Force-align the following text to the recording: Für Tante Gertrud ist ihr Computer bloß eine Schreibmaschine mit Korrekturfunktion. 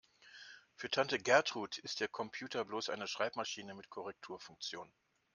Für 0.73 0.89
Tante 0.89 1.19
Gertrud 1.19 1.77
ist 1.77 2.01
ihr 2.01 2.07
Computer 2.07 2.65
bloß 2.65 2.89
eine 2.89 3.05
Schreibmaschine 3.07 3.75
mit 3.75 3.91
Korrekturfunktion. 3.91 4.91